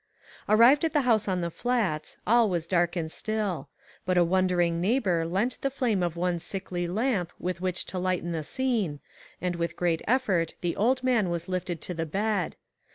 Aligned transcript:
Arrived 0.49 0.83
at 0.83 0.93
the 0.93 1.01
house 1.01 1.27
on 1.27 1.41
the 1.41 1.51
Flats, 1.51 2.17
all 2.25 2.49
was 2.49 2.65
dark 2.65 2.95
and 2.95 3.11
still; 3.11 3.69
but 4.03 4.17
a 4.17 4.23
wondering 4.23 4.81
neigh 4.81 4.97
bor 4.97 5.27
lent 5.27 5.61
the 5.61 5.69
flame 5.69 6.01
of 6.01 6.15
one 6.15 6.39
sickly 6.39 6.87
lamp 6.87 7.31
with 7.37 7.61
which 7.61 7.85
to 7.85 7.99
lighten 7.99 8.31
the 8.31 8.41
scene, 8.41 8.99
and 9.41 9.55
with 9.57 9.75
great 9.75 10.01
effort 10.07 10.55
the 10.61 10.75
old 10.75 11.03
man 11.03 11.29
was 11.29 11.47
lifted 11.47 11.81
to 11.81 11.93
the 11.93 12.07
bed. 12.07 12.55